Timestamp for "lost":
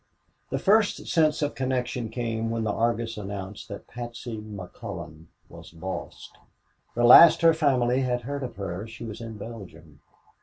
5.75-6.39